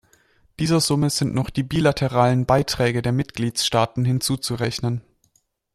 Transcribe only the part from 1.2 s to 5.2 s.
noch die bilateralen Beiträge der Mitgliedstaaten hinzuzurechnen.